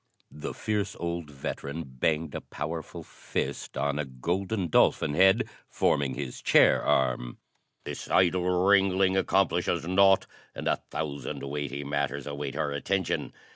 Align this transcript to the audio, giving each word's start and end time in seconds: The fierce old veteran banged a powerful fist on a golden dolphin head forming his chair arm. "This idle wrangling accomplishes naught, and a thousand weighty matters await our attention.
The 0.31 0.55
fierce 0.55 0.95
old 0.99 1.29
veteran 1.29 1.83
banged 1.85 2.33
a 2.33 2.41
powerful 2.41 3.03
fist 3.03 3.77
on 3.77 3.99
a 3.99 4.05
golden 4.05 4.67
dolphin 4.67 5.13
head 5.13 5.47
forming 5.69 6.15
his 6.15 6.41
chair 6.41 6.81
arm. 6.83 7.37
"This 7.83 8.09
idle 8.09 8.49
wrangling 8.65 9.15
accomplishes 9.15 9.85
naught, 9.87 10.25
and 10.55 10.67
a 10.67 10.81
thousand 10.89 11.43
weighty 11.43 11.83
matters 11.83 12.25
await 12.25 12.55
our 12.55 12.71
attention. 12.71 13.31